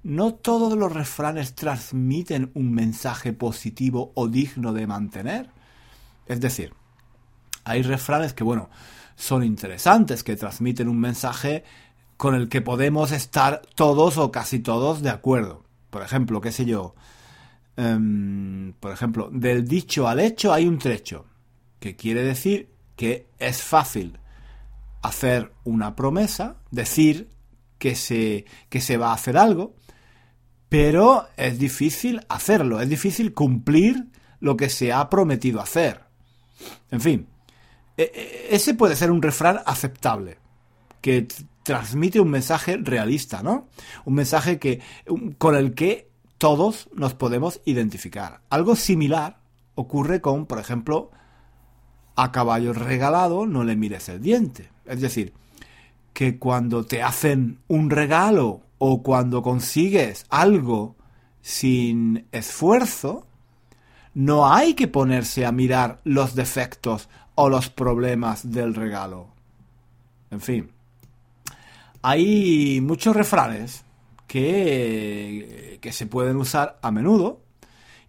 No 0.01 0.33
todos 0.33 0.75
los 0.75 0.91
refranes 0.91 1.53
transmiten 1.53 2.51
un 2.55 2.73
mensaje 2.73 3.31
positivo 3.31 4.11
o 4.15 4.27
digno 4.27 4.73
de 4.73 4.87
mantener. 4.87 5.49
Es 6.25 6.41
decir, 6.41 6.73
hay 7.67 7.81
refranes 7.81 8.33
que, 8.33 8.43
bueno, 8.43 8.69
son 9.15 9.43
interesantes, 9.43 10.23
que 10.23 10.35
transmiten 10.35 10.87
un 10.87 10.99
mensaje 10.99 11.63
con 12.15 12.33
el 12.33 12.49
que 12.49 12.61
podemos 12.61 13.11
estar 13.11 13.61
todos 13.75 14.17
o 14.17 14.31
casi 14.31 14.59
todos 14.59 15.01
de 15.01 15.09
acuerdo. 15.09 15.63
Por 15.89 16.01
ejemplo, 16.01 16.41
qué 16.41 16.51
sé 16.51 16.65
yo, 16.65 16.95
em, 17.75 18.73
por 18.79 18.91
ejemplo, 18.91 19.29
del 19.31 19.67
dicho 19.67 20.07
al 20.07 20.19
hecho 20.19 20.53
hay 20.53 20.67
un 20.67 20.79
trecho, 20.79 21.25
que 21.79 21.95
quiere 21.95 22.23
decir 22.23 22.69
que 22.95 23.27
es 23.37 23.61
fácil 23.61 24.19
hacer 25.01 25.53
una 25.63 25.95
promesa, 25.95 26.57
decir 26.71 27.29
que 27.77 27.95
se, 27.95 28.45
que 28.69 28.81
se 28.81 28.97
va 28.97 29.11
a 29.11 29.13
hacer 29.13 29.37
algo, 29.37 29.75
pero 30.69 31.27
es 31.37 31.59
difícil 31.59 32.21
hacerlo, 32.29 32.81
es 32.81 32.89
difícil 32.89 33.33
cumplir 33.33 34.07
lo 34.39 34.57
que 34.57 34.69
se 34.69 34.91
ha 34.91 35.09
prometido 35.09 35.61
hacer. 35.61 36.01
En 36.91 37.01
fin, 37.01 37.27
ese 37.97 38.73
puede 38.75 38.95
ser 38.95 39.11
un 39.11 39.21
refrán 39.21 39.59
aceptable, 39.65 40.37
que 41.01 41.27
transmite 41.63 42.19
un 42.19 42.29
mensaje 42.29 42.77
realista, 42.77 43.43
¿no? 43.43 43.67
Un 44.05 44.13
mensaje 44.13 44.59
que, 44.59 44.81
con 45.37 45.55
el 45.55 45.73
que 45.73 46.09
todos 46.37 46.89
nos 46.93 47.13
podemos 47.13 47.59
identificar. 47.65 48.41
Algo 48.49 48.75
similar 48.75 49.39
ocurre 49.75 50.21
con, 50.21 50.45
por 50.45 50.59
ejemplo, 50.59 51.11
a 52.15 52.31
caballo 52.31 52.73
regalado 52.73 53.45
no 53.45 53.63
le 53.63 53.75
mires 53.75 54.09
el 54.09 54.21
diente. 54.21 54.69
Es 54.85 55.01
decir, 55.01 55.33
que 56.13 56.39
cuando 56.39 56.85
te 56.85 57.03
hacen 57.03 57.59
un 57.67 57.89
regalo 57.89 58.61
o 58.77 59.03
cuando 59.03 59.41
consigues 59.41 60.25
algo 60.29 60.95
sin 61.41 62.27
esfuerzo, 62.31 63.27
no 64.13 64.51
hay 64.51 64.73
que 64.73 64.87
ponerse 64.87 65.45
a 65.45 65.51
mirar 65.51 65.99
los 66.03 66.33
defectos 66.33 67.07
o 67.39 67.49
los 67.49 67.69
problemas 67.69 68.51
del 68.51 68.73
regalo. 68.73 69.27
En 70.31 70.41
fin, 70.41 70.71
hay 72.01 72.81
muchos 72.81 73.15
refranes 73.15 73.85
que, 74.25 75.77
que 75.79 75.91
se 75.91 76.07
pueden 76.07 76.37
usar 76.37 76.79
a 76.81 76.89
menudo 76.89 77.41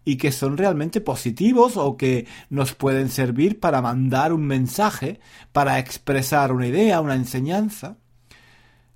y 0.03 0.17
que 0.17 0.33
son 0.33 0.57
realmente 0.57 1.03
positivos 1.03 1.77
o 1.77 1.99
que 1.99 2.27
nos 2.49 2.75
pueden 2.75 3.11
servir 3.11 3.61
para 3.61 3.83
mandar 3.83 4.33
un 4.33 4.47
mensaje, 4.47 5.21
para 5.53 5.79
expresar 5.79 6.51
una 6.51 6.67
idea, 6.67 7.03
una 7.03 7.15
enseñanza. 7.15 7.99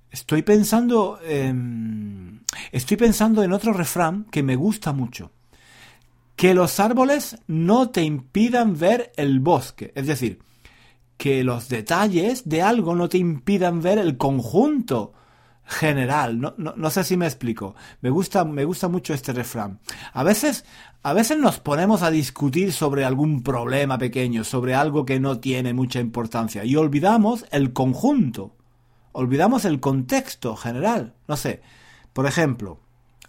Estoy 0.09 0.41
pensando, 0.41 1.19
estoy 2.71 2.97
pensando 2.97 3.43
en 3.43 3.53
otro 3.53 3.71
refrán 3.71 4.25
que 4.31 4.41
me 4.41 4.55
gusta 4.55 4.93
mucho 4.93 5.29
que 6.35 6.53
los 6.53 6.79
árboles 6.79 7.37
no 7.47 7.89
te 7.89 8.03
impidan 8.03 8.77
ver 8.77 9.11
el 9.17 9.39
bosque. 9.39 9.91
Es 9.95 10.07
decir, 10.07 10.39
que 11.17 11.43
los 11.43 11.69
detalles 11.69 12.47
de 12.49 12.61
algo 12.61 12.95
no 12.95 13.09
te 13.09 13.17
impidan 13.17 13.81
ver 13.81 13.97
el 13.97 14.17
conjunto 14.17 15.13
general. 15.65 16.39
No, 16.39 16.53
no, 16.57 16.89
sé 16.89 17.03
si 17.03 17.17
me 17.17 17.25
explico. 17.25 17.75
Me 18.01 18.09
gusta, 18.09 18.43
me 18.43 18.65
gusta 18.65 18.87
mucho 18.87 19.13
este 19.13 19.31
refrán. 19.31 19.79
A 20.11 20.23
veces, 20.23 20.65
a 21.01 21.13
veces 21.13 21.37
nos 21.37 21.59
ponemos 21.59 22.01
a 22.01 22.11
discutir 22.11 22.73
sobre 22.73 23.05
algún 23.05 23.43
problema 23.43 23.97
pequeño, 23.97 24.43
sobre 24.43 24.75
algo 24.75 25.05
que 25.05 25.19
no 25.19 25.39
tiene 25.39 25.73
mucha 25.73 25.99
importancia, 25.99 26.65
y 26.65 26.75
olvidamos 26.75 27.45
el 27.51 27.73
conjunto. 27.73 28.55
Olvidamos 29.13 29.63
el 29.65 29.79
contexto 29.79 30.55
general. 30.55 31.13
No 31.27 31.37
sé. 31.37 31.61
Por 32.13 32.25
ejemplo, 32.25 32.79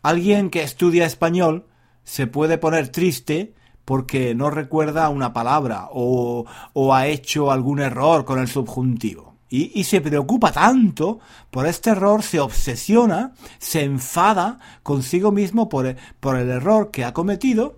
alguien 0.03 0.51
que 0.51 0.63
estudia 0.63 1.07
español 1.07 1.67
se 2.05 2.27
puede 2.27 2.59
poner 2.59 2.89
triste 2.89 3.55
porque 3.85 4.35
no 4.35 4.51
recuerda 4.51 5.09
una 5.09 5.33
palabra 5.33 5.89
o, 5.91 6.47
o 6.73 6.95
ha 6.95 7.07
hecho 7.07 7.51
algún 7.51 7.81
error 7.81 8.25
con 8.25 8.39
el 8.39 8.49
subjuntivo. 8.49 9.35
Y, 9.51 9.79
y, 9.79 9.85
se 9.85 10.01
preocupa 10.01 10.51
tanto 10.51 11.21
por 11.51 11.67
este 11.67 11.91
error, 11.91 12.23
se 12.23 12.41
obsesiona, 12.41 13.35
se 13.59 13.85
enfada 13.85 14.59
consigo 14.83 15.31
mismo 15.31 15.69
por, 15.69 15.95
por 16.19 16.37
el 16.37 16.51
error 16.51 16.91
que 16.91 17.05
ha 17.05 17.13
cometido, 17.13 17.77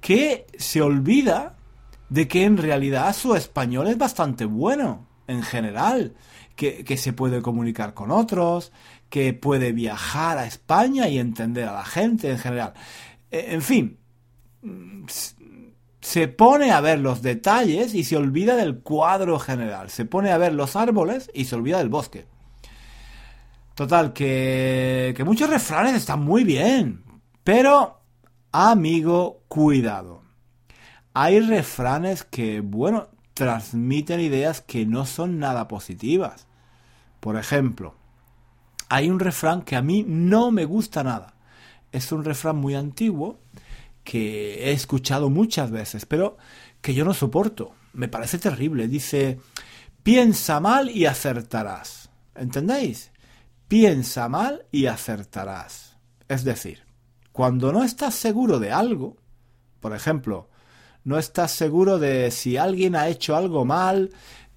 que 0.00 0.46
se 0.56 0.82
olvida 0.82 1.56
de 2.10 2.28
que 2.28 2.44
en 2.44 2.58
realidad 2.58 3.14
su 3.14 3.34
español 3.34 3.88
es 3.88 3.98
bastante 3.98 4.44
bueno, 4.44 5.06
en 5.26 5.42
general, 5.42 6.14
que, 6.54 6.84
que 6.84 6.96
se 6.96 7.12
puede 7.12 7.42
comunicar 7.42 7.94
con 7.94 8.10
otros, 8.10 8.70
que 9.08 9.32
puede 9.32 9.72
viajar 9.72 10.38
a 10.38 10.46
España 10.46 11.08
y 11.08 11.18
entender 11.18 11.68
a 11.68 11.72
la 11.72 11.84
gente 11.84 12.30
en 12.30 12.38
general. 12.38 12.74
Eh, 13.30 13.46
en 13.50 13.62
fin, 13.62 13.98
se 16.00 16.28
pone 16.28 16.72
a 16.72 16.80
ver 16.80 16.98
los 16.98 17.22
detalles 17.22 17.94
y 17.94 18.04
se 18.04 18.16
olvida 18.16 18.56
del 18.56 18.80
cuadro 18.80 19.38
general. 19.38 19.90
Se 19.90 20.04
pone 20.04 20.30
a 20.30 20.38
ver 20.38 20.52
los 20.52 20.76
árboles 20.76 21.30
y 21.34 21.44
se 21.44 21.56
olvida 21.56 21.78
del 21.78 21.88
bosque. 21.88 22.26
Total, 23.74 24.12
que, 24.12 25.14
que 25.16 25.24
muchos 25.24 25.48
refranes 25.48 25.94
están 25.94 26.22
muy 26.22 26.44
bien. 26.44 27.04
Pero, 27.44 28.00
amigo, 28.52 29.42
cuidado. 29.48 30.22
Hay 31.14 31.40
refranes 31.40 32.24
que, 32.24 32.60
bueno, 32.60 33.08
transmiten 33.34 34.20
ideas 34.20 34.60
que 34.60 34.84
no 34.86 35.06
son 35.06 35.38
nada 35.38 35.66
positivas. 35.66 36.46
Por 37.20 37.36
ejemplo, 37.36 37.94
hay 38.88 39.08
un 39.08 39.18
refrán 39.18 39.62
que 39.62 39.76
a 39.76 39.82
mí 39.82 40.04
no 40.06 40.50
me 40.50 40.64
gusta 40.64 41.02
nada. 41.02 41.34
Es 41.92 42.12
un 42.12 42.24
refrán 42.24 42.56
muy 42.56 42.74
antiguo 42.74 43.40
que 44.04 44.68
he 44.68 44.72
escuchado 44.72 45.30
muchas 45.30 45.70
veces, 45.70 46.06
pero 46.06 46.36
que 46.80 46.94
yo 46.94 47.04
no 47.04 47.14
soporto. 47.14 47.72
Me 47.92 48.08
parece 48.08 48.38
terrible. 48.38 48.88
Dice, 48.88 49.38
piensa 50.02 50.60
mal 50.60 50.90
y 50.90 51.06
acertarás. 51.06 52.10
¿Entendéis? 52.34 53.10
Piensa 53.68 54.28
mal 54.28 54.66
y 54.72 54.86
acertarás. 54.86 55.96
Es 56.28 56.44
decir, 56.44 56.82
cuando 57.32 57.72
no 57.72 57.84
estás 57.84 58.14
seguro 58.14 58.58
de 58.58 58.72
algo, 58.72 59.16
por 59.80 59.94
ejemplo, 59.94 60.48
no 61.04 61.18
estás 61.18 61.52
seguro 61.52 61.98
de 61.98 62.30
si 62.30 62.56
alguien 62.56 62.94
ha 62.94 63.08
hecho 63.08 63.36
algo 63.36 63.64
mal, 63.64 64.10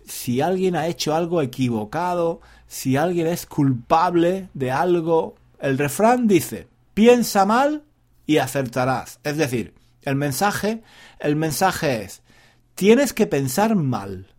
si 0.05 0.41
alguien 0.41 0.75
ha 0.75 0.87
hecho 0.87 1.15
algo 1.15 1.41
equivocado, 1.41 2.41
si 2.67 2.97
alguien 2.97 3.27
es 3.27 3.45
culpable 3.45 4.49
de 4.53 4.71
algo, 4.71 5.35
el 5.59 5.77
refrán 5.77 6.27
dice, 6.27 6.67
piensa 6.93 7.45
mal 7.45 7.85
y 8.25 8.38
acertarás. 8.38 9.19
Es 9.23 9.38
decir, 9.38 9.75
el 10.01 10.15
mensaje, 10.15 10.83
el 11.19 11.35
mensaje 11.35 12.03
es, 12.03 12.21
tienes 12.75 13.13
que 13.13 13.27
pensar 13.27 13.75
mal. 13.75 14.33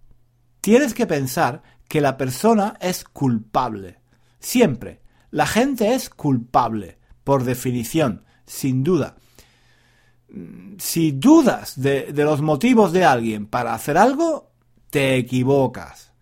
Tienes 0.60 0.94
que 0.94 1.06
pensar 1.06 1.62
que 1.88 2.00
la 2.00 2.16
persona 2.16 2.76
es 2.80 3.04
culpable. 3.04 3.98
Siempre. 4.38 5.00
La 5.30 5.46
gente 5.46 5.94
es 5.94 6.10
culpable, 6.10 6.98
por 7.24 7.44
definición, 7.44 8.24
sin 8.46 8.84
duda. 8.84 9.16
Si 10.78 11.12
dudas 11.12 11.80
de, 11.80 12.12
de 12.12 12.24
los 12.24 12.40
motivos 12.40 12.92
de 12.92 13.04
alguien 13.04 13.46
para 13.46 13.74
hacer 13.74 13.98
algo, 13.98 14.52
te 14.90 15.16
equivocas. 15.16 16.12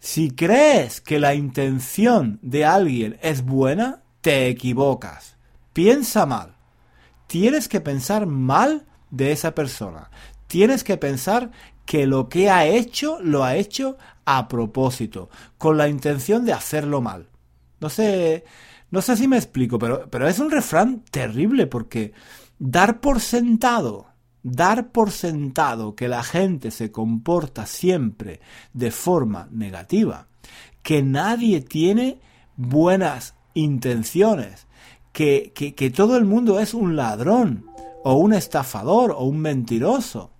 Si 0.00 0.30
crees 0.30 1.00
que 1.00 1.18
la 1.18 1.34
intención 1.34 2.38
de 2.42 2.64
alguien 2.64 3.18
es 3.22 3.42
buena, 3.42 4.02
te 4.20 4.48
equivocas. 4.48 5.37
Piensa 5.78 6.26
mal 6.26 6.58
tienes 7.28 7.68
que 7.68 7.80
pensar 7.80 8.26
mal 8.26 8.86
de 9.10 9.30
esa 9.30 9.54
persona. 9.54 10.10
Tienes 10.48 10.82
que 10.82 10.96
pensar 10.96 11.52
que 11.86 12.06
lo 12.06 12.28
que 12.28 12.50
ha 12.50 12.66
hecho 12.66 13.20
lo 13.20 13.44
ha 13.44 13.54
hecho 13.54 13.96
a 14.24 14.48
propósito, 14.48 15.30
con 15.56 15.76
la 15.76 15.88
intención 15.88 16.44
de 16.44 16.52
hacerlo 16.52 17.00
mal. 17.00 17.28
No 17.80 17.90
sé, 17.90 18.44
no 18.90 19.00
sé 19.02 19.16
si 19.16 19.28
me 19.28 19.36
explico, 19.36 19.78
pero, 19.78 20.10
pero 20.10 20.26
es 20.26 20.40
un 20.40 20.50
refrán 20.50 21.04
terrible 21.10 21.68
porque 21.68 22.12
dar 22.58 23.00
por 23.00 23.20
sentado, 23.20 24.08
dar 24.42 24.90
por 24.90 25.12
sentado 25.12 25.94
que 25.94 26.08
la 26.08 26.24
gente 26.24 26.72
se 26.72 26.90
comporta 26.90 27.66
siempre 27.66 28.40
de 28.72 28.90
forma 28.90 29.48
negativa, 29.52 30.26
que 30.82 31.02
nadie 31.02 31.60
tiene 31.60 32.20
buenas 32.56 33.34
intenciones, 33.54 34.67
que, 35.12 35.92
todo 35.94 36.16
el 36.16 36.24
mundo 36.24 36.60
es 36.60 36.74
un 36.74 36.96
ladrón, 36.96 37.66
o 38.04 38.14
un 38.14 38.32
estafador, 38.32 39.12
o 39.12 39.24
un 39.24 39.40
mentiroso. 39.40 40.30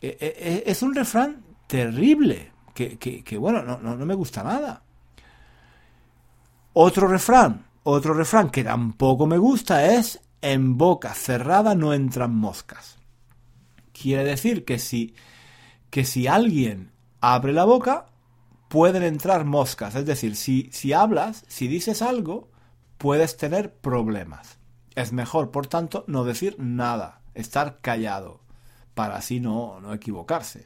E, 0.00 0.16
e, 0.20 0.26
e, 0.26 0.70
es 0.70 0.82
un 0.82 0.94
refrán 0.94 1.42
terrible, 1.66 2.52
que, 2.74 3.38
bueno, 3.38 3.62
no, 3.62 3.78
no, 3.78 4.06
me 4.06 4.14
gusta 4.14 4.42
nada. 4.42 4.82
Otro 6.74 7.08
refrán, 7.08 7.64
otro 7.84 8.12
refrán 8.12 8.50
que 8.50 8.62
tampoco 8.62 9.26
me 9.26 9.38
gusta 9.38 9.94
es 9.94 10.20
en 10.42 10.76
boca 10.76 11.14
cerrada 11.14 11.74
no 11.74 11.94
entran 11.94 12.34
moscas. 12.34 12.98
Quiere 13.92 14.24
decir 14.24 14.66
que 14.66 14.78
si, 14.78 15.14
que 15.88 16.04
si 16.04 16.26
alguien 16.26 16.92
abre 17.20 17.54
la 17.54 17.64
boca, 17.64 18.06
pueden 18.68 19.02
entrar 19.02 19.46
moscas. 19.46 19.94
Es 19.94 20.04
decir, 20.04 20.36
si, 20.36 20.68
si 20.70 20.92
hablas, 20.92 21.44
si 21.48 21.66
dices 21.66 22.02
algo, 22.02 22.50
puedes 22.98 23.36
tener 23.36 23.74
problemas. 23.74 24.58
Es 24.94 25.12
mejor, 25.12 25.50
por 25.50 25.66
tanto, 25.66 26.04
no 26.06 26.24
decir 26.24 26.56
nada, 26.58 27.20
estar 27.34 27.80
callado, 27.80 28.40
para 28.94 29.16
así 29.16 29.40
no, 29.40 29.80
no 29.80 29.92
equivocarse. 29.92 30.64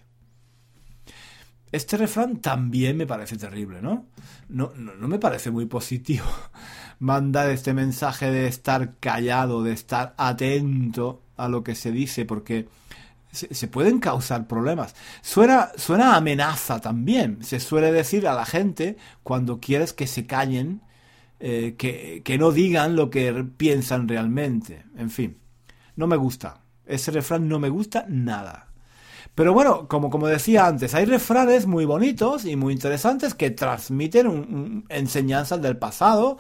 Este 1.72 1.96
refrán 1.96 2.40
también 2.40 2.96
me 2.96 3.06
parece 3.06 3.36
terrible, 3.36 3.80
¿no? 3.80 4.06
No, 4.48 4.72
no, 4.74 5.06
me 5.06 5.20
parece 5.20 5.52
muy 5.52 5.66
positivo 5.66 6.26
mandar 6.98 7.48
este 7.50 7.74
mensaje 7.74 8.30
de 8.30 8.48
estar 8.48 8.96
callado, 8.98 9.62
de 9.62 9.72
estar 9.72 10.14
atento 10.16 11.22
a 11.36 11.48
lo 11.48 11.62
que 11.62 11.76
se 11.76 11.92
dice, 11.92 12.24
porque 12.24 12.68
se, 13.30 13.68
pueden 13.68 14.00
causar 14.00 14.48
problemas. 14.48 14.96
Suena, 15.22 15.70
suena 15.76 16.16
amenaza 16.16 16.80
también. 16.80 17.44
Se 17.44 17.60
suele 17.60 17.92
decir 17.92 18.26
a 18.26 18.34
la 18.34 18.44
gente 18.44 18.96
cuando 19.22 19.60
quieres 19.60 19.92
que 19.92 20.08
se 20.08 20.26
callen 20.26 20.82
eh, 21.42 21.74
que, 21.79 22.38
no 22.38 22.53
digan 22.53 22.96
lo 22.96 23.09
que 23.09 23.33
piensan 23.57 24.07
realmente. 24.07 24.85
En 24.96 25.09
fin, 25.09 25.38
no 25.96 26.07
me 26.07 26.16
gusta. 26.16 26.61
Ese 26.85 27.11
refrán 27.11 27.48
no 27.48 27.59
me 27.59 27.70
gusta 27.70 28.05
nada. 28.09 28.68
Pero 29.35 29.55
bueno, 29.55 29.88
como, 29.88 30.11
como 30.11 30.26
decía 30.26 30.66
antes, 30.66 30.94
hay 30.94 31.07
refranes 31.07 31.66
muy 31.66 31.87
bonitos 31.87 32.44
y 32.44 32.57
muy 32.57 32.74
interesantes 32.74 33.33
que 33.33 33.50
transmiten 33.50 34.85
enseñanzas 34.90 35.62
del 35.62 35.79
pasado, 35.79 36.37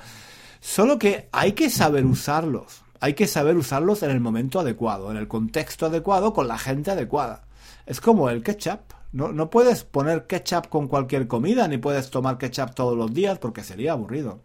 solo 0.60 0.98
que 0.98 1.30
hay 1.32 1.52
que 1.52 1.70
saber 1.70 2.04
usarlos. 2.04 2.82
Hay 3.00 3.14
que 3.14 3.26
saber 3.26 3.56
usarlos 3.56 4.02
en 4.02 4.10
el 4.10 4.20
momento 4.20 4.60
adecuado, 4.60 5.10
en 5.10 5.16
el 5.16 5.28
contexto 5.28 5.86
adecuado, 5.86 6.34
con 6.34 6.46
la 6.46 6.58
gente 6.58 6.90
adecuada. 6.90 7.46
Es 7.86 8.02
como 8.02 8.28
el 8.28 8.42
ketchup. 8.42 8.80
No, 9.12 9.32
no 9.32 9.48
puedes 9.48 9.84
poner 9.84 10.26
ketchup 10.26 10.68
con 10.68 10.88
cualquier 10.88 11.26
comida, 11.26 11.66
ni 11.68 11.78
puedes 11.78 12.10
tomar 12.10 12.36
ketchup 12.36 12.74
todos 12.74 12.98
los 12.98 13.14
días 13.14 13.38
porque 13.38 13.64
sería 13.64 13.92
aburrido. 13.92 14.42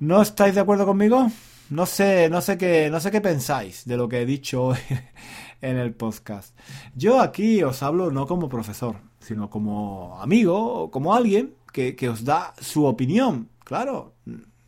¿No 0.00 0.22
estáis 0.22 0.54
de 0.54 0.60
acuerdo 0.60 0.86
conmigo? 0.86 1.30
No 1.70 1.86
sé, 1.86 2.28
no 2.28 2.40
sé 2.40 2.58
qué, 2.58 2.90
no 2.90 3.00
sé 3.00 3.10
qué 3.10 3.20
pensáis 3.20 3.84
de 3.86 3.96
lo 3.96 4.08
que 4.08 4.22
he 4.22 4.26
dicho 4.26 4.72
en 5.60 5.76
el 5.76 5.94
podcast. 5.94 6.58
Yo 6.94 7.20
aquí 7.20 7.62
os 7.62 7.82
hablo 7.82 8.10
no 8.10 8.26
como 8.26 8.48
profesor, 8.48 8.96
sino 9.20 9.48
como 9.48 10.20
amigo, 10.20 10.90
como 10.90 11.14
alguien 11.14 11.54
que, 11.72 11.94
que 11.94 12.08
os 12.08 12.24
da 12.24 12.54
su 12.60 12.84
opinión. 12.84 13.48
Claro, 13.62 14.14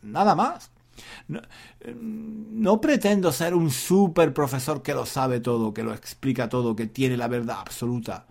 nada 0.01 0.33
más. 0.33 0.71
No, 1.27 1.41
no, 1.93 2.81
pretendo 2.81 3.31
ser 3.31 3.53
un 3.53 3.69
super 3.69 4.33
profesor 4.33 4.81
que 4.81 4.93
lo 4.93 5.05
sabe 5.05 5.39
todo, 5.41 5.73
que 5.73 5.83
lo 5.83 5.93
explica 5.93 6.49
todo, 6.49 6.75
que 6.75 6.87
tiene 6.87 7.17
la 7.17 7.27
verdad 7.27 7.57
absoluta. 7.59 8.25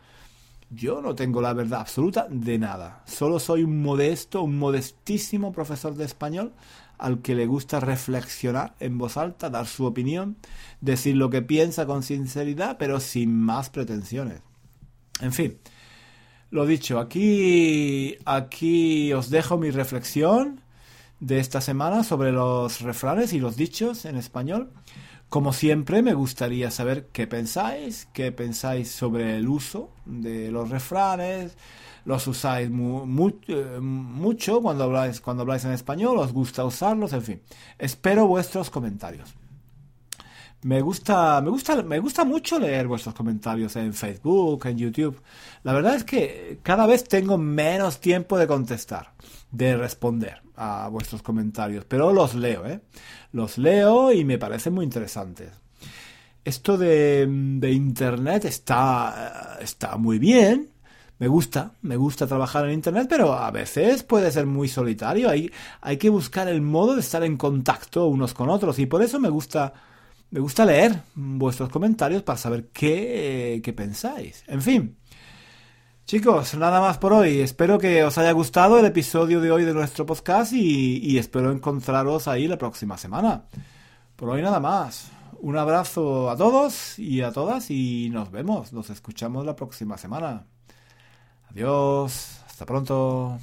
Yo 0.70 1.00
no 1.00 1.14
tengo 1.14 1.40
la 1.40 1.52
verdad 1.52 1.80
absoluta 1.82 2.26
de 2.28 2.58
nada. 2.58 3.02
Solo 3.06 3.38
soy 3.38 3.62
un 3.62 3.82
modesto, 3.82 4.42
un 4.42 4.58
modestísimo 4.58 5.52
profesor 5.52 5.94
de 5.94 6.04
español 6.04 6.52
al 6.98 7.22
que 7.22 7.34
le 7.34 7.46
gusta 7.46 7.80
reflexionar 7.80 8.74
en 8.80 8.98
voz 8.98 9.16
alta, 9.16 9.50
dar 9.50 9.66
su 9.66 9.84
opinión, 9.84 10.36
decir 10.80 11.16
lo 11.16 11.30
que 11.30 11.42
piensa 11.42 11.86
con 11.86 12.02
sinceridad, 12.02 12.76
pero 12.78 13.00
sin 13.00 13.38
más 13.38 13.70
pretensiones. 13.70 14.40
En 15.20 15.32
fin, 15.32 15.58
lo 16.50 16.66
dicho, 16.66 16.98
aquí, 16.98 18.16
aquí 18.24 19.12
os 19.12 19.30
dejo 19.30 19.58
mi 19.58 19.70
reflexión 19.70 20.60
de 21.20 21.38
esta 21.38 21.60
semana 21.60 22.04
sobre 22.04 22.32
los 22.32 22.80
refranes 22.80 23.32
y 23.32 23.40
los 23.40 23.56
dichos 23.56 24.04
en 24.04 24.16
español. 24.16 24.70
Como 25.28 25.52
siempre, 25.52 26.02
me 26.02 26.14
gustaría 26.14 26.70
saber 26.70 27.08
qué 27.12 27.26
pensáis, 27.26 28.06
qué 28.12 28.30
pensáis 28.30 28.90
sobre 28.90 29.36
el 29.36 29.48
uso 29.48 29.90
de 30.04 30.52
los 30.52 30.70
refranes, 30.70 31.56
los 32.06 32.26
usáis 32.28 32.68
eh, 32.68 33.80
mucho 33.80 34.62
cuando 34.62 34.84
habláis, 34.84 35.20
cuando 35.20 35.42
habláis 35.42 35.64
en 35.64 35.72
español, 35.72 36.18
os 36.18 36.32
gusta 36.32 36.64
usarlos, 36.64 37.12
en 37.12 37.22
fin. 37.22 37.42
Espero 37.78 38.28
vuestros 38.28 38.70
comentarios. 38.70 39.34
Me 40.62 40.80
gusta, 40.80 41.40
me 41.42 41.50
gusta, 41.50 41.82
me 41.82 41.98
gusta 41.98 42.24
mucho 42.24 42.58
leer 42.60 42.86
vuestros 42.86 43.14
comentarios 43.14 43.74
en 43.76 43.92
Facebook, 43.92 44.66
en 44.66 44.78
YouTube. 44.78 45.20
La 45.64 45.72
verdad 45.72 45.96
es 45.96 46.04
que 46.04 46.60
cada 46.62 46.86
vez 46.86 47.04
tengo 47.04 47.38
menos 47.38 48.00
tiempo 48.00 48.38
de 48.38 48.46
contestar, 48.46 49.12
de 49.50 49.76
responder 49.76 50.42
a 50.54 50.88
vuestros 50.88 51.22
comentarios, 51.22 51.84
pero 51.86 52.12
los 52.12 52.34
leo, 52.34 52.66
¿eh? 52.66 52.80
Los 53.32 53.58
leo 53.58 54.12
y 54.12 54.24
me 54.24 54.38
parecen 54.38 54.74
muy 54.74 54.84
interesantes. 54.84 55.50
Esto 56.44 56.78
de, 56.78 57.26
de 57.28 57.72
internet 57.72 58.44
está, 58.44 59.58
está 59.60 59.96
muy 59.96 60.20
bien, 60.20 60.70
me 61.18 61.28
gusta, 61.28 61.72
me 61.82 61.96
gusta 61.96 62.26
trabajar 62.26 62.66
en 62.66 62.74
Internet, 62.74 63.06
pero 63.08 63.32
a 63.32 63.50
veces 63.50 64.02
puede 64.02 64.30
ser 64.30 64.46
muy 64.46 64.68
solitario. 64.68 65.30
Hay, 65.30 65.50
hay 65.80 65.96
que 65.96 66.10
buscar 66.10 66.46
el 66.48 66.60
modo 66.60 66.94
de 66.94 67.00
estar 67.00 67.24
en 67.24 67.36
contacto 67.36 68.06
unos 68.06 68.34
con 68.34 68.50
otros 68.50 68.78
y 68.78 68.86
por 68.86 69.02
eso 69.02 69.18
me 69.18 69.30
gusta, 69.30 69.72
me 70.30 70.40
gusta 70.40 70.66
leer 70.66 71.00
vuestros 71.14 71.70
comentarios 71.70 72.22
para 72.22 72.36
saber 72.36 72.68
qué, 72.68 73.60
qué 73.64 73.72
pensáis. 73.72 74.44
En 74.46 74.60
fin. 74.60 74.96
Chicos, 76.04 76.54
nada 76.54 76.80
más 76.80 76.98
por 76.98 77.12
hoy. 77.14 77.40
Espero 77.40 77.78
que 77.78 78.04
os 78.04 78.16
haya 78.18 78.32
gustado 78.32 78.78
el 78.78 78.84
episodio 78.84 79.40
de 79.40 79.50
hoy 79.50 79.64
de 79.64 79.74
nuestro 79.74 80.06
podcast 80.06 80.52
y, 80.52 80.98
y 80.98 81.18
espero 81.18 81.50
encontraros 81.50 82.28
ahí 82.28 82.46
la 82.46 82.58
próxima 82.58 82.96
semana. 82.98 83.46
Por 84.16 84.28
hoy 84.28 84.42
nada 84.42 84.60
más. 84.60 85.10
Un 85.40 85.56
abrazo 85.56 86.30
a 86.30 86.36
todos 86.36 86.98
y 86.98 87.22
a 87.22 87.32
todas 87.32 87.70
y 87.70 88.08
nos 88.10 88.30
vemos, 88.30 88.72
nos 88.72 88.90
escuchamos 88.90 89.44
la 89.44 89.56
próxima 89.56 89.98
semana. 89.98 90.46
Adiós, 91.56 92.42
hasta 92.46 92.66
pronto. 92.66 93.38